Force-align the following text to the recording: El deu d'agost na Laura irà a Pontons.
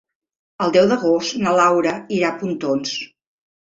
El 0.65 0.71
deu 0.77 0.87
d'agost 0.91 1.37
na 1.45 1.53
Laura 1.59 1.93
irà 2.17 2.33
a 2.33 2.41
Pontons. 2.41 2.99